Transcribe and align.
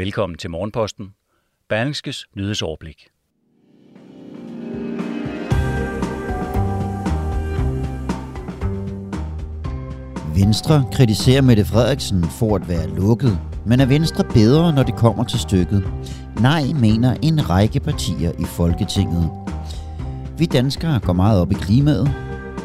Velkommen 0.00 0.38
til 0.38 0.50
Morgenposten. 0.50 1.14
Berlingskes 1.68 2.26
nyhedsoverblik. 2.36 3.08
Venstre 10.34 10.84
kritiserer 10.92 11.42
Mette 11.42 11.64
Frederiksen 11.64 12.24
for 12.24 12.56
at 12.56 12.68
være 12.68 12.96
lukket, 12.96 13.38
men 13.66 13.80
er 13.80 13.86
Venstre 13.86 14.24
bedre, 14.24 14.72
når 14.74 14.82
det 14.82 14.96
kommer 14.96 15.24
til 15.24 15.38
stykket? 15.38 15.92
Nej, 16.40 16.62
mener 16.80 17.16
en 17.22 17.50
række 17.50 17.80
partier 17.80 18.32
i 18.38 18.44
Folketinget. 18.44 19.30
Vi 20.38 20.46
danskere 20.46 21.00
går 21.00 21.12
meget 21.12 21.40
op 21.40 21.52
i 21.52 21.54
klimaet, 21.54 22.10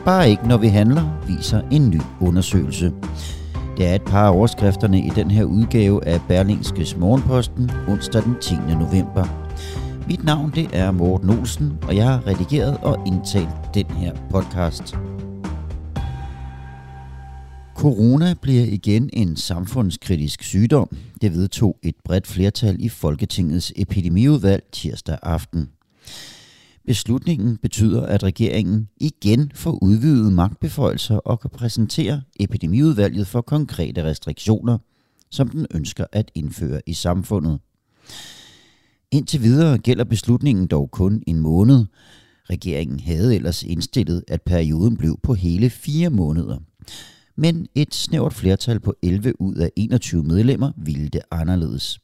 bare 0.06 0.30
ikke 0.30 0.48
når 0.48 0.58
vi 0.58 0.68
handler, 0.68 1.24
viser 1.28 1.62
en 1.72 1.90
ny 1.90 2.02
undersøgelse. 2.22 2.92
Det 3.78 3.86
er 3.86 3.96
et 3.96 4.04
par 4.06 4.28
af 4.28 4.36
overskrifterne 4.36 5.00
i 5.00 5.10
den 5.10 5.32
her 5.32 5.44
udgave 5.44 6.08
af 6.08 6.22
Berlingskes 6.28 6.98
Morgenposten 6.98 7.72
onsdag 7.88 8.24
den 8.24 8.36
10. 8.42 8.56
november. 8.56 9.26
Mit 10.08 10.24
navn 10.24 10.52
det 10.56 10.70
er 10.74 10.92
Morten 10.92 11.30
Olsen, 11.30 11.74
og 11.82 11.96
jeg 11.96 12.06
har 12.06 12.28
redigeret 12.28 12.78
og 12.78 13.08
indtalt 13.08 13.50
den 13.74 13.86
her 13.86 14.16
podcast. 14.30 14.96
Corona 17.76 18.34
bliver 18.42 18.64
igen 18.64 19.10
en 19.14 19.36
samfundskritisk 19.36 20.44
sygdom. 20.44 20.98
Det 21.22 21.34
vedtog 21.34 21.78
et 21.84 21.96
bredt 22.06 22.28
flertal 22.28 22.76
i 22.80 22.90
Folketingets 22.90 23.74
epidemiudvalg 23.76 24.64
tirsdag 24.72 25.18
aften. 25.24 25.70
Beslutningen 26.88 27.58
betyder, 27.58 28.06
at 28.06 28.24
regeringen 28.24 28.90
igen 28.98 29.52
får 29.56 29.84
udvidet 29.84 30.34
magtbeføjelser 30.34 31.16
og 31.16 31.40
kan 31.40 31.50
præsentere 31.50 32.22
epidemiudvalget 32.40 33.28
for 33.28 33.42
konkrete 33.42 34.04
restriktioner, 34.04 34.78
som 35.32 35.50
den 35.50 35.66
ønsker 35.72 36.06
at 36.12 36.32
indføre 36.36 36.82
i 36.86 36.94
samfundet. 36.94 37.60
Indtil 39.12 39.42
videre 39.44 39.78
gælder 39.78 40.04
beslutningen 40.04 40.68
dog 40.68 40.92
kun 40.92 41.24
en 41.28 41.40
måned. 41.40 41.86
Regeringen 42.50 43.00
havde 43.00 43.36
ellers 43.36 43.64
indstillet, 43.64 44.24
at 44.28 44.42
perioden 44.42 44.98
blev 44.98 45.20
på 45.24 45.34
hele 45.34 45.70
fire 45.70 46.10
måneder. 46.10 46.58
Men 47.36 47.68
et 47.76 47.96
snævert 47.96 48.34
flertal 48.34 48.80
på 48.80 48.96
11 49.04 49.42
ud 49.42 49.56
af 49.56 49.72
21 49.76 50.24
medlemmer 50.24 50.72
ville 50.78 51.08
det 51.08 51.22
anderledes. 51.32 52.00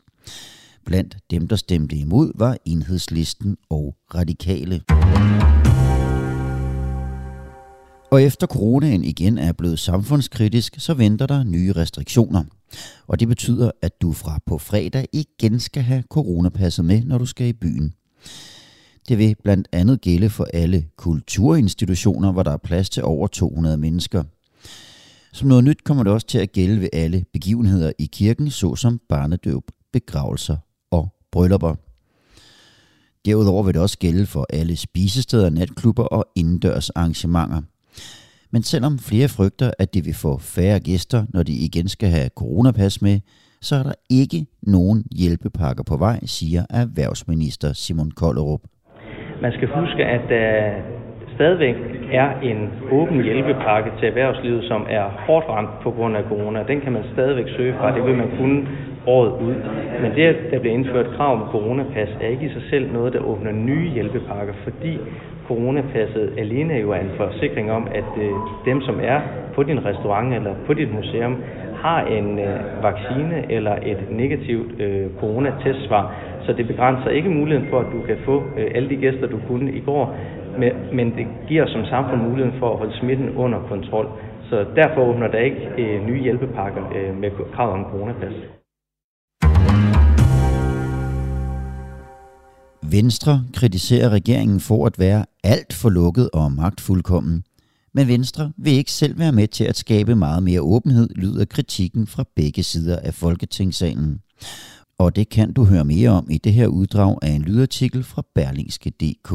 Blandt 0.85 1.17
dem, 1.31 1.47
der 1.47 1.55
stemte 1.55 1.95
imod, 1.95 2.31
var 2.35 2.57
enhedslisten 2.65 3.57
og 3.69 3.95
radikale. 4.15 4.81
Og 8.11 8.23
efter 8.23 8.47
coronaen 8.47 9.03
igen 9.03 9.37
er 9.37 9.51
blevet 9.51 9.79
samfundskritisk, 9.79 10.75
så 10.77 10.93
venter 10.93 11.25
der 11.25 11.43
nye 11.43 11.73
restriktioner. 11.73 12.43
Og 13.07 13.19
det 13.19 13.27
betyder, 13.27 13.71
at 13.81 14.01
du 14.01 14.13
fra 14.13 14.39
på 14.45 14.57
fredag 14.57 15.05
igen 15.13 15.59
skal 15.59 15.83
have 15.83 16.03
coronapasset 16.09 16.85
med, 16.85 17.03
når 17.03 17.17
du 17.17 17.25
skal 17.25 17.47
i 17.47 17.53
byen. 17.53 17.93
Det 19.07 19.17
vil 19.17 19.35
blandt 19.43 19.67
andet 19.71 20.01
gælde 20.01 20.29
for 20.29 20.47
alle 20.53 20.85
kulturinstitutioner, 20.97 22.31
hvor 22.31 22.43
der 22.43 22.51
er 22.51 22.57
plads 22.57 22.89
til 22.89 23.03
over 23.03 23.27
200 23.27 23.77
mennesker. 23.77 24.23
Som 25.33 25.47
noget 25.47 25.63
nyt 25.63 25.83
kommer 25.83 26.03
det 26.03 26.13
også 26.13 26.27
til 26.27 26.37
at 26.37 26.51
gælde 26.51 26.81
ved 26.81 26.89
alle 26.93 27.25
begivenheder 27.33 27.91
i 27.99 28.05
kirken, 28.05 28.49
såsom 28.49 28.99
barnedøb, 29.09 29.61
begravelser 29.93 30.57
bryllupper. 31.31 31.75
Derudover 33.25 33.63
vil 33.63 33.73
det 33.73 33.81
også 33.81 33.99
gælde 33.99 34.25
for 34.25 34.45
alle 34.53 34.75
spisesteder, 34.77 35.49
natklubber 35.49 36.03
og 36.03 36.25
indendørs 36.35 36.89
arrangementer. 36.89 37.61
Men 38.53 38.63
selvom 38.63 38.99
flere 38.99 39.27
frygter, 39.27 39.71
at 39.79 39.93
de 39.93 40.03
vil 40.03 40.15
få 40.15 40.37
færre 40.37 40.79
gæster, 40.79 41.25
når 41.33 41.43
de 41.43 41.53
igen 41.67 41.87
skal 41.87 42.09
have 42.09 42.29
coronapas 42.35 43.01
med, 43.01 43.19
så 43.61 43.75
er 43.75 43.83
der 43.83 43.93
ikke 44.09 44.45
nogen 44.61 45.03
hjælpepakker 45.19 45.83
på 45.83 45.97
vej, 45.97 46.19
siger 46.25 46.63
erhvervsminister 46.69 47.73
Simon 47.73 48.11
Kollerup. 48.11 48.61
Man 49.41 49.51
skal 49.51 49.67
huske, 49.79 50.03
at 50.15 50.23
der 50.29 50.47
stadigvæk 51.35 51.75
er 52.21 52.29
en 52.49 52.59
åben 52.97 53.23
hjælpepakke 53.23 53.89
til 53.99 54.07
erhvervslivet, 54.11 54.63
som 54.71 54.81
er 54.97 55.05
hårdt 55.25 55.45
ramt 55.53 55.73
på 55.83 55.89
grund 55.91 56.13
af 56.19 56.23
corona. 56.31 56.59
Den 56.71 56.81
kan 56.81 56.91
man 56.91 57.03
stadigvæk 57.13 57.47
søge 57.57 57.73
fra. 57.77 57.95
Det 57.95 58.03
vil 58.07 58.15
man 58.23 58.29
kunne 58.37 58.59
året 59.07 59.31
ud. 59.31 59.55
Men 60.01 60.11
det, 60.15 60.23
at 60.23 60.35
der 60.51 60.59
bliver 60.59 60.73
indført 60.73 61.07
krav 61.17 61.33
om 61.33 61.47
coronapas, 61.51 62.09
er 62.21 62.27
ikke 62.27 62.45
i 62.45 62.53
sig 62.53 62.61
selv 62.69 62.93
noget, 62.93 63.13
der 63.13 63.19
åbner 63.19 63.51
nye 63.51 63.89
hjælpepakker, 63.89 64.53
fordi 64.63 64.97
coronapasset 65.47 66.33
alene 66.37 66.73
jo 66.73 66.91
er 66.91 66.99
en 66.99 67.11
forsikring 67.17 67.71
om, 67.71 67.87
at 67.93 68.09
øh, 68.17 68.31
dem, 68.65 68.81
som 68.81 68.99
er 69.03 69.21
på 69.55 69.63
din 69.63 69.85
restaurant 69.85 70.33
eller 70.33 70.53
på 70.65 70.73
dit 70.73 70.93
museum, 70.93 71.35
har 71.75 72.01
en 72.05 72.39
øh, 72.39 72.83
vaccine 72.83 73.51
eller 73.51 73.75
et 73.85 73.97
negativt 74.09 74.81
øh, 74.81 75.07
coronatestsvar. 75.19 76.15
Så 76.45 76.53
det 76.53 76.67
begrænser 76.67 77.09
ikke 77.09 77.29
muligheden 77.29 77.69
for, 77.69 77.79
at 77.79 77.85
du 77.93 78.01
kan 78.07 78.17
få 78.25 78.43
øh, 78.57 78.71
alle 78.75 78.89
de 78.89 78.95
gæster, 78.95 79.27
du 79.27 79.39
kunne 79.47 79.71
i 79.71 79.79
går, 79.79 80.15
men, 80.57 80.71
men 80.93 81.13
det 81.17 81.27
giver 81.47 81.65
som 81.67 81.85
samfund 81.85 82.21
muligheden 82.21 82.59
for 82.59 82.71
at 82.71 82.77
holde 82.77 82.97
smitten 82.97 83.29
under 83.35 83.59
kontrol. 83.69 84.07
Så 84.49 84.65
derfor 84.75 85.01
åbner 85.01 85.27
der 85.27 85.39
ikke 85.39 85.69
øh, 85.77 86.07
nye 86.07 86.21
hjælpepakker 86.21 86.81
øh, 86.95 87.19
med 87.21 87.31
krav 87.53 87.73
om 87.73 87.85
coronapas. 87.91 88.60
Venstre 92.91 93.45
kritiserer 93.53 94.09
regeringen 94.09 94.59
for 94.59 94.85
at 94.85 94.99
være 94.99 95.25
alt 95.43 95.73
for 95.73 95.89
lukket 95.89 96.29
og 96.33 96.51
magtfuldkommen. 96.51 97.43
Men 97.93 98.07
Venstre 98.07 98.51
vil 98.57 98.73
ikke 98.73 98.91
selv 98.91 99.19
være 99.19 99.31
med 99.31 99.47
til 99.47 99.63
at 99.63 99.77
skabe 99.77 100.15
meget 100.15 100.43
mere 100.43 100.61
åbenhed, 100.61 101.09
lyder 101.15 101.45
kritikken 101.45 102.07
fra 102.07 102.23
begge 102.35 102.63
sider 102.63 102.99
af 102.99 103.13
Folketingssalen. 103.13 104.19
Og 104.97 105.15
det 105.15 105.29
kan 105.29 105.53
du 105.53 105.63
høre 105.63 105.85
mere 105.85 106.09
om 106.09 106.27
i 106.29 106.37
det 106.37 106.53
her 106.53 106.67
uddrag 106.67 107.17
af 107.21 107.29
en 107.29 107.41
lydartikel 107.41 108.03
fra 108.03 108.23
berlingske.dk. 108.35 109.33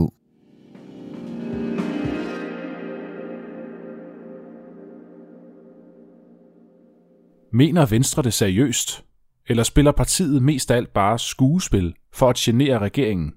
Mener 7.53 7.87
Venstre 7.87 8.23
det 8.23 8.33
seriøst? 8.33 9.05
Eller 9.49 9.63
spiller 9.63 9.93
partiet 9.93 10.43
mest 10.43 10.71
af 10.71 10.77
alt 10.77 10.93
bare 10.93 11.19
skuespil 11.19 11.95
for 12.13 12.31
at 12.31 12.37
genere 12.37 12.79
regeringen? 12.79 13.33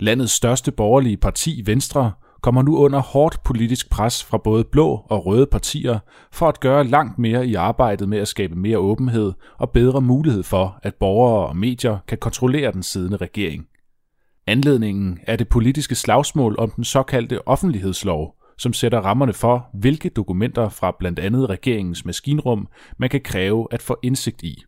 Landets 0.00 0.32
største 0.32 0.72
borgerlige 0.72 1.16
parti, 1.16 1.62
Venstre, 1.66 2.12
kommer 2.40 2.62
nu 2.62 2.78
under 2.78 2.98
hårdt 2.98 3.42
politisk 3.44 3.90
pres 3.90 4.24
fra 4.24 4.38
både 4.38 4.64
blå 4.64 5.06
og 5.10 5.26
røde 5.26 5.46
partier 5.46 5.98
for 6.32 6.48
at 6.48 6.60
gøre 6.60 6.84
langt 6.84 7.18
mere 7.18 7.46
i 7.46 7.54
arbejdet 7.54 8.08
med 8.08 8.18
at 8.18 8.28
skabe 8.28 8.54
mere 8.54 8.78
åbenhed 8.78 9.32
og 9.58 9.70
bedre 9.70 10.00
mulighed 10.00 10.42
for, 10.42 10.78
at 10.82 10.94
borgere 10.94 11.46
og 11.46 11.56
medier 11.56 11.98
kan 12.08 12.18
kontrollere 12.18 12.72
den 12.72 12.82
siddende 12.82 13.16
regering. 13.16 13.66
Anledningen 14.46 15.18
er 15.26 15.36
det 15.36 15.48
politiske 15.48 15.94
slagsmål 15.94 16.54
om 16.58 16.70
den 16.70 16.84
såkaldte 16.84 17.48
offentlighedslov, 17.48 18.34
som 18.58 18.72
sætter 18.72 19.00
rammerne 19.00 19.32
for, 19.32 19.66
hvilke 19.74 20.08
dokumenter 20.08 20.68
fra 20.68 20.96
blandt 20.98 21.18
andet 21.18 21.48
regeringens 21.48 22.04
maskinrum 22.04 22.68
man 22.98 23.10
kan 23.10 23.20
kræve 23.20 23.68
at 23.70 23.82
få 23.82 23.98
indsigt 24.02 24.42
i. 24.42 24.64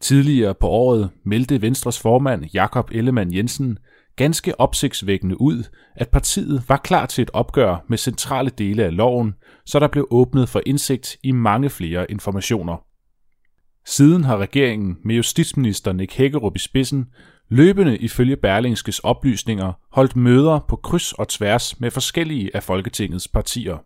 Tidligere 0.00 0.54
på 0.54 0.68
året 0.68 1.10
meldte 1.24 1.62
Venstres 1.62 2.00
formand 2.00 2.44
Jakob 2.54 2.90
Ellemann 2.92 3.34
Jensen 3.34 3.78
ganske 4.18 4.60
opsigtsvækkende 4.60 5.40
ud, 5.40 5.64
at 5.96 6.08
partiet 6.08 6.62
var 6.68 6.76
klar 6.76 7.06
til 7.06 7.22
et 7.22 7.30
opgør 7.32 7.84
med 7.88 7.98
centrale 7.98 8.50
dele 8.50 8.84
af 8.84 8.96
loven, 8.96 9.34
så 9.66 9.78
der 9.78 9.88
blev 9.88 10.08
åbnet 10.10 10.48
for 10.48 10.62
indsigt 10.66 11.16
i 11.22 11.32
mange 11.32 11.70
flere 11.70 12.10
informationer. 12.10 12.76
Siden 13.86 14.24
har 14.24 14.36
regeringen 14.36 14.96
med 15.04 15.14
justitsminister 15.14 15.92
Nick 15.92 16.14
Hækkerup 16.14 16.56
i 16.56 16.58
spidsen 16.58 17.06
løbende 17.48 17.96
ifølge 17.96 18.36
Berlingskes 18.36 18.98
oplysninger 18.98 19.72
holdt 19.92 20.16
møder 20.16 20.60
på 20.68 20.76
kryds 20.76 21.12
og 21.12 21.28
tværs 21.28 21.80
med 21.80 21.90
forskellige 21.90 22.56
af 22.56 22.62
Folketingets 22.62 23.28
partier. 23.28 23.78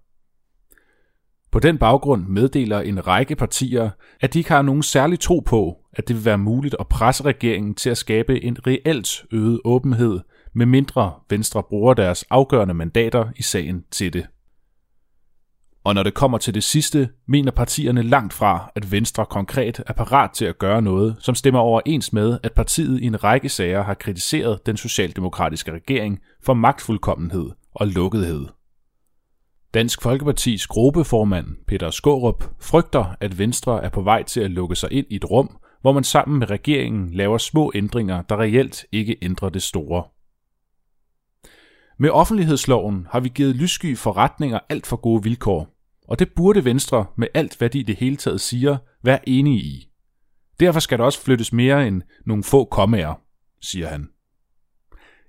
På 1.52 1.60
den 1.60 1.78
baggrund 1.78 2.26
meddeler 2.26 2.80
en 2.80 3.06
række 3.06 3.36
partier, 3.36 3.90
at 4.20 4.34
de 4.34 4.38
ikke 4.38 4.50
har 4.50 4.62
nogen 4.62 4.82
særlig 4.82 5.20
tro 5.20 5.40
på, 5.40 5.76
at 5.92 6.08
det 6.08 6.16
vil 6.16 6.24
være 6.24 6.38
muligt 6.38 6.76
at 6.80 6.88
presse 6.88 7.24
regeringen 7.24 7.74
til 7.74 7.90
at 7.90 7.98
skabe 7.98 8.44
en 8.44 8.66
reelt 8.66 9.24
øget 9.32 9.60
åbenhed, 9.64 10.20
med 10.54 10.66
mindre 10.66 11.12
Venstre 11.30 11.62
bruger 11.62 11.94
deres 11.94 12.24
afgørende 12.30 12.74
mandater 12.74 13.28
i 13.36 13.42
sagen 13.42 13.84
til 13.90 14.12
det. 14.12 14.26
Og 15.84 15.94
når 15.94 16.02
det 16.02 16.14
kommer 16.14 16.38
til 16.38 16.54
det 16.54 16.64
sidste, 16.64 17.08
mener 17.28 17.50
partierne 17.50 18.02
langt 18.02 18.32
fra, 18.32 18.70
at 18.74 18.92
Venstre 18.92 19.26
konkret 19.26 19.82
er 19.86 19.92
parat 19.92 20.30
til 20.30 20.44
at 20.44 20.58
gøre 20.58 20.82
noget, 20.82 21.16
som 21.18 21.34
stemmer 21.34 21.60
overens 21.60 22.12
med, 22.12 22.38
at 22.42 22.52
partiet 22.52 23.00
i 23.00 23.06
en 23.06 23.24
række 23.24 23.48
sager 23.48 23.82
har 23.82 23.94
kritiseret 23.94 24.66
den 24.66 24.76
socialdemokratiske 24.76 25.72
regering 25.72 26.18
for 26.44 26.54
magtfuldkommenhed 26.54 27.50
og 27.74 27.86
lukkethed. 27.86 28.46
Dansk 29.74 30.02
Folkepartis 30.02 30.66
gruppeformand 30.66 31.46
Peter 31.66 31.90
Skårup 31.90 32.44
frygter, 32.60 33.16
at 33.20 33.38
Venstre 33.38 33.84
er 33.84 33.88
på 33.88 34.02
vej 34.02 34.22
til 34.22 34.40
at 34.40 34.50
lukke 34.50 34.76
sig 34.76 34.92
ind 34.92 35.06
i 35.10 35.16
et 35.16 35.30
rum, 35.30 35.58
hvor 35.80 35.92
man 35.92 36.04
sammen 36.04 36.38
med 36.38 36.50
regeringen 36.50 37.14
laver 37.14 37.38
små 37.38 37.72
ændringer, 37.74 38.22
der 38.22 38.40
reelt 38.40 38.84
ikke 38.92 39.16
ændrer 39.22 39.48
det 39.48 39.62
store. 39.62 40.04
Med 41.98 42.10
offentlighedsloven 42.10 43.06
har 43.10 43.20
vi 43.20 43.28
givet 43.28 43.56
lyssky 43.56 43.98
forretninger 43.98 44.58
alt 44.68 44.86
for 44.86 44.96
gode 44.96 45.22
vilkår, 45.22 45.68
og 46.08 46.18
det 46.18 46.32
burde 46.36 46.64
Venstre 46.64 47.06
med 47.16 47.28
alt, 47.34 47.58
hvad 47.58 47.70
de 47.70 47.78
i 47.78 47.82
det 47.82 47.96
hele 47.96 48.16
taget 48.16 48.40
siger, 48.40 48.76
være 49.02 49.28
enige 49.28 49.60
i. 49.60 49.88
Derfor 50.60 50.80
skal 50.80 50.98
der 50.98 51.04
også 51.04 51.20
flyttes 51.20 51.52
mere 51.52 51.86
end 51.86 52.02
nogle 52.26 52.44
få 52.44 52.64
kommaer, 52.64 53.14
siger 53.60 53.88
han. 53.88 54.08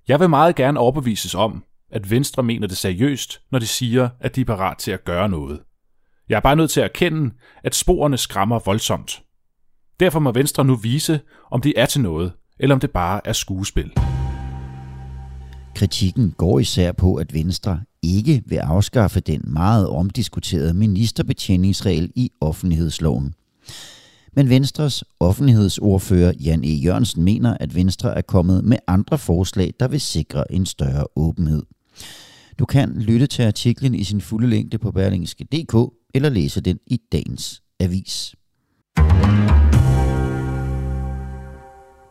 Jeg 0.07 0.19
vil 0.19 0.29
meget 0.29 0.55
gerne 0.55 0.79
overbevises 0.79 1.35
om, 1.35 1.63
at 1.93 2.11
Venstre 2.11 2.43
mener 2.43 2.67
det 2.67 2.77
seriøst, 2.77 3.41
når 3.51 3.59
de 3.59 3.67
siger, 3.67 4.09
at 4.19 4.35
de 4.35 4.41
er 4.41 4.45
parat 4.45 4.77
til 4.77 4.91
at 4.91 5.05
gøre 5.05 5.29
noget. 5.29 5.59
Jeg 6.29 6.35
er 6.35 6.39
bare 6.39 6.55
nødt 6.55 6.71
til 6.71 6.79
at 6.79 6.83
erkende, 6.83 7.31
at 7.63 7.75
sporene 7.75 8.17
skræmmer 8.17 8.59
voldsomt. 8.65 9.23
Derfor 9.99 10.19
må 10.19 10.31
Venstre 10.31 10.65
nu 10.65 10.75
vise, 10.75 11.19
om 11.51 11.61
de 11.61 11.77
er 11.77 11.85
til 11.85 12.01
noget, 12.01 12.31
eller 12.59 12.75
om 12.75 12.79
det 12.79 12.91
bare 12.91 13.21
er 13.27 13.33
skuespil. 13.33 13.91
Kritikken 15.75 16.31
går 16.37 16.59
især 16.59 16.91
på, 16.91 17.15
at 17.15 17.33
Venstre 17.33 17.81
ikke 18.03 18.43
vil 18.45 18.57
afskaffe 18.57 19.19
den 19.19 19.41
meget 19.45 19.87
omdiskuterede 19.87 20.73
ministerbetjeningsregel 20.73 22.11
i 22.15 22.31
offentlighedsloven. 22.41 23.33
Men 24.35 24.49
Venstres 24.49 25.03
offentlighedsordfører 25.19 26.33
Jan 26.39 26.63
E. 26.63 26.67
Jørgensen 26.67 27.23
mener, 27.23 27.57
at 27.59 27.75
Venstre 27.75 28.17
er 28.17 28.21
kommet 28.21 28.63
med 28.63 28.77
andre 28.87 29.17
forslag, 29.17 29.73
der 29.79 29.87
vil 29.87 30.01
sikre 30.01 30.51
en 30.51 30.65
større 30.65 31.05
åbenhed. 31.15 31.63
Du 32.59 32.65
kan 32.65 32.95
lytte 32.99 33.27
til 33.27 33.43
artiklen 33.43 33.95
i 33.95 34.03
sin 34.03 34.21
fulde 34.21 34.49
længde 34.49 34.77
på 34.77 34.91
berlingske.dk 34.91 35.93
eller 36.13 36.29
læse 36.29 36.61
den 36.61 36.79
i 36.87 36.99
dagens 37.11 37.61
avis. 37.79 38.35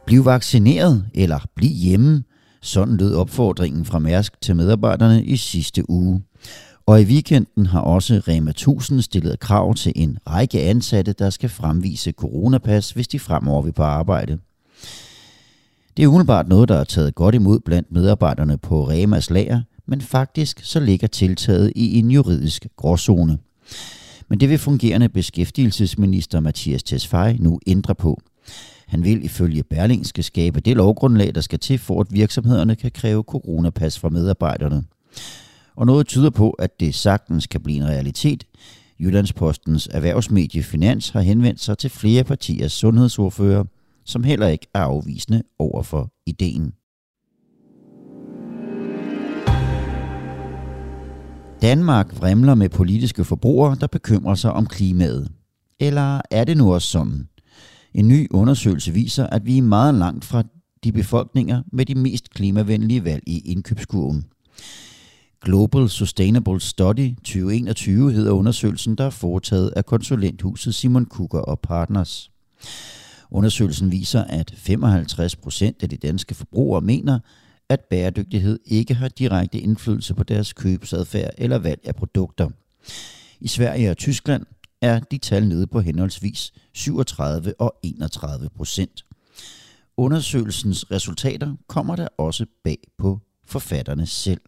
Bliv 0.06 0.25
vaccineret 0.25 1.06
eller 1.14 1.38
bliv 1.55 1.70
hjemme. 1.70 2.25
Sådan 2.62 2.96
lød 2.96 3.14
opfordringen 3.14 3.84
fra 3.84 3.99
Mærsk 3.99 4.40
til 4.40 4.56
medarbejderne 4.56 5.25
i 5.25 5.37
sidste 5.37 5.90
uge. 5.90 6.23
Og 6.87 7.00
i 7.00 7.05
weekenden 7.05 7.67
har 7.67 7.81
også 7.81 8.23
Rema 8.28 8.50
1000 8.50 9.02
stillet 9.02 9.40
krav 9.40 9.75
til 9.75 9.93
en 9.96 10.19
række 10.28 10.61
ansatte, 10.61 11.12
der 11.12 11.31
skal 11.31 11.49
fremvise 11.49 12.12
coronapas, 12.12 12.90
hvis 12.90 13.08
de 13.08 13.19
fremover 13.19 13.62
vil 13.62 13.73
på 13.73 13.82
arbejde. 13.82 14.38
Det 15.96 16.02
er 16.02 16.06
umiddelbart 16.06 16.49
noget, 16.49 16.69
der 16.69 16.76
er 16.76 16.85
taget 16.85 17.14
godt 17.14 17.35
imod 17.35 17.61
blandt 17.61 17.93
medarbejderne 17.93 18.58
på 18.58 18.88
Remas 18.88 19.31
lager, 19.31 19.61
men 19.92 20.00
faktisk 20.00 20.60
så 20.64 20.80
ligger 20.80 21.06
tiltaget 21.06 21.72
i 21.76 21.98
en 21.98 22.10
juridisk 22.10 22.66
gråzone. 22.76 23.38
Men 24.28 24.40
det 24.40 24.48
vil 24.48 24.58
fungerende 24.58 25.08
beskæftigelsesminister 25.08 26.40
Mathias 26.40 26.82
Tesfaye 26.82 27.36
nu 27.40 27.60
ændre 27.66 27.94
på. 27.94 28.22
Han 28.86 29.04
vil 29.04 29.24
ifølge 29.24 29.62
Berlingske 29.62 30.22
skabe 30.22 30.60
det 30.60 30.76
lovgrundlag, 30.76 31.34
der 31.34 31.40
skal 31.40 31.58
til 31.58 31.78
for, 31.78 32.00
at 32.00 32.06
virksomhederne 32.10 32.76
kan 32.76 32.90
kræve 32.90 33.22
coronapas 33.22 33.98
fra 33.98 34.08
medarbejderne. 34.08 34.84
Og 35.76 35.86
noget 35.86 36.06
tyder 36.06 36.30
på, 36.30 36.50
at 36.50 36.80
det 36.80 36.94
sagtens 36.94 37.46
kan 37.46 37.62
blive 37.62 37.76
en 37.76 37.86
realitet. 37.86 38.44
Jyllandspostens 39.00 39.88
erhvervsmedie 39.92 40.62
Finans 40.62 41.10
har 41.10 41.20
henvendt 41.20 41.60
sig 41.60 41.78
til 41.78 41.90
flere 41.90 42.24
partiers 42.24 42.72
sundhedsordfører, 42.72 43.64
som 44.04 44.24
heller 44.24 44.48
ikke 44.48 44.66
er 44.74 44.80
afvisende 44.80 45.42
over 45.58 45.82
for 45.82 46.12
ideen. 46.26 46.72
Danmark 51.62 52.20
vrimler 52.20 52.55
med 52.55 52.69
politiske 52.69 53.25
forbrugere, 53.25 53.76
der 53.81 53.87
bekymrer 53.87 54.35
sig 54.35 54.53
om 54.53 54.67
klimaet. 54.67 55.29
Eller 55.81 56.20
er 56.31 56.44
det 56.44 56.56
nu 56.56 56.75
også 56.75 56.88
sådan? 56.88 57.29
En 57.94 58.09
ny 58.09 58.29
undersøgelse 58.31 58.93
viser, 58.93 59.26
at 59.26 59.47
vi 59.47 59.59
er 59.59 59.62
meget 59.62 59.94
langt 59.94 60.25
fra 60.25 60.43
de 60.85 60.93
befolkninger 60.93 61.62
med 61.73 61.87
de 61.87 61.94
mest 61.94 62.31
klimavenlige 62.31 63.05
valg 63.05 63.23
i 63.26 63.38
indkøbskurven. 63.38 64.25
Global 65.41 65.88
Sustainable 65.88 66.61
Study 66.61 67.14
2021 67.17 68.12
hedder 68.12 68.32
undersøgelsen, 68.32 68.94
der 68.94 69.05
er 69.05 69.11
foretaget 69.11 69.73
af 69.76 69.87
konsulenthuset 69.87 70.75
Simon 70.75 71.05
Kuger 71.05 71.41
og 71.41 71.61
Partners. 71.61 72.31
Undersøgelsen 73.31 73.93
viser, 73.93 74.25
at 74.25 74.55
55 74.56 75.37
procent 75.37 75.82
af 75.82 75.88
de 75.88 75.97
danske 75.97 76.35
forbrugere 76.35 76.81
mener, 76.81 77.19
at 77.69 77.81
bæredygtighed 77.81 78.59
ikke 78.64 78.94
har 78.94 79.09
direkte 79.09 79.59
indflydelse 79.59 80.14
på 80.14 80.23
deres 80.23 80.53
købsadfærd 80.53 81.31
eller 81.38 81.59
valg 81.59 81.81
af 81.85 81.94
produkter. 81.94 82.50
I 83.41 83.49
Sverige 83.49 83.91
og 83.91 83.97
Tyskland 83.97 84.47
er 84.81 85.00
de 85.00 85.19
tal 85.19 85.49
nede 85.49 85.67
på 85.67 85.81
henholdsvis 85.81 86.53
37 86.73 87.55
og 87.59 87.75
31 87.82 88.49
procent. 88.56 89.05
Undersøgelsens 89.97 90.91
resultater 90.91 91.55
kommer 91.67 91.97
der 91.97 92.09
også 92.19 92.47
bag 92.64 92.79
på 92.99 93.20
forfatterne 93.47 94.06
selv. 94.06 94.41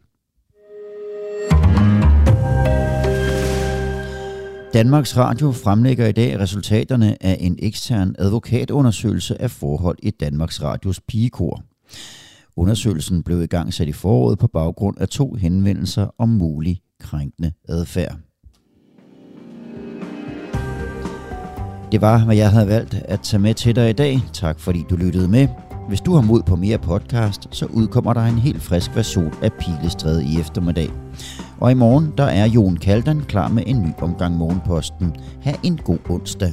Danmarks 4.74 5.16
Radio 5.16 5.52
fremlægger 5.52 6.06
i 6.06 6.12
dag 6.12 6.38
resultaterne 6.38 7.22
af 7.22 7.36
en 7.40 7.58
ekstern 7.62 8.14
advokatundersøgelse 8.18 9.42
af 9.42 9.50
forhold 9.50 9.98
i 10.02 10.10
Danmarks 10.10 10.62
Radios 10.62 11.00
pigekor. 11.00 11.62
Undersøgelsen 12.56 13.22
blev 13.22 13.42
i 13.42 13.46
gang 13.46 13.74
sat 13.74 13.88
i 13.88 13.92
foråret 13.92 14.38
på 14.38 14.46
baggrund 14.46 15.00
af 15.00 15.08
to 15.08 15.34
henvendelser 15.34 16.06
om 16.18 16.28
mulig 16.28 16.80
krænkende 17.00 17.52
adfærd. 17.68 18.16
Det 21.92 22.00
var, 22.00 22.24
hvad 22.24 22.36
jeg 22.36 22.50
havde 22.50 22.68
valgt 22.68 22.94
at 22.94 23.20
tage 23.20 23.40
med 23.40 23.54
til 23.54 23.76
dig 23.76 23.90
i 23.90 23.92
dag. 23.92 24.20
Tak 24.32 24.60
fordi 24.60 24.84
du 24.90 24.96
lyttede 24.96 25.28
med. 25.28 25.48
Hvis 25.88 26.00
du 26.00 26.14
har 26.14 26.22
mod 26.22 26.42
på 26.42 26.56
mere 26.56 26.78
podcast, 26.78 27.48
så 27.50 27.66
udkommer 27.66 28.12
der 28.12 28.20
en 28.20 28.38
helt 28.38 28.62
frisk 28.62 28.96
version 28.96 29.32
af 29.42 29.52
Pilestræde 29.52 30.24
i 30.24 30.40
eftermiddag. 30.40 30.88
Og 31.60 31.70
i 31.70 31.74
morgen, 31.74 32.12
der 32.18 32.24
er 32.24 32.46
Jon 32.46 32.76
Kaldan 32.76 33.20
klar 33.20 33.48
med 33.48 33.62
en 33.66 33.82
ny 33.82 33.92
omgang 33.98 34.36
Morgenposten. 34.36 35.16
Ha' 35.42 35.56
en 35.62 35.76
god 35.76 35.98
onsdag. 36.08 36.52